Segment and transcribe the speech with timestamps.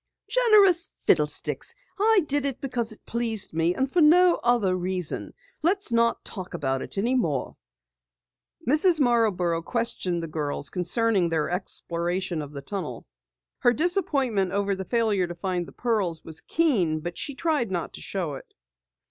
[0.27, 1.75] "Generous, fiddlesticks!
[1.99, 5.35] I did it because it pleased me and for no other reason.
[5.61, 7.55] Let's not talk about it any more."
[8.67, 8.99] Mrs.
[8.99, 13.05] Marborough questioned the girls concerning their exploration of the tunnel.
[13.59, 17.93] Her disappointment over the failure to find the pearls was keen but she tried not
[17.93, 18.55] to show it.